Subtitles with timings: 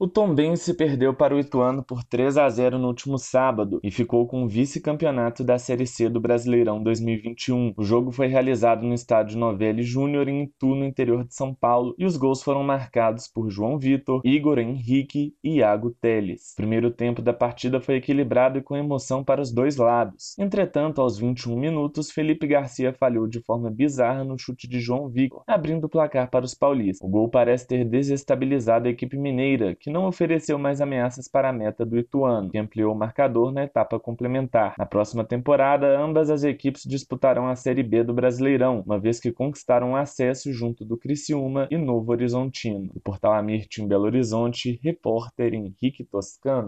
[0.00, 4.28] O Tombense perdeu para o Ituano por 3 a 0 no último sábado e ficou
[4.28, 7.74] com o vice-campeonato da Série C do Brasileirão 2021.
[7.76, 11.96] O jogo foi realizado no estádio Novelli Júnior em Itu, no interior de São Paulo,
[11.98, 16.52] e os gols foram marcados por João Vitor, Igor Henrique e Iago Teles.
[16.52, 20.38] O primeiro tempo da partida foi equilibrado e com emoção para os dois lados.
[20.38, 25.42] Entretanto, aos 21 minutos, Felipe Garcia falhou de forma bizarra no chute de João Vitor,
[25.44, 27.04] abrindo o placar para os paulistas.
[27.04, 31.48] O gol parece ter desestabilizado a equipe mineira, que que não ofereceu mais ameaças para
[31.48, 34.74] a meta do Ituano, que ampliou o marcador na etapa complementar.
[34.76, 39.32] Na próxima temporada, ambas as equipes disputarão a Série B do Brasileirão, uma vez que
[39.32, 42.90] conquistaram acesso junto do Criciúma e Novo Horizontino.
[42.92, 46.66] Do Portal Amirte em Belo Horizonte, repórter Henrique Toscano.